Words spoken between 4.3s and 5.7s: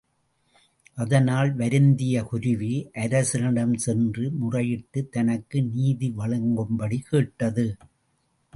முறையிட்டு, தனக்கு